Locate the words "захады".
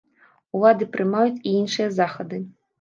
2.01-2.45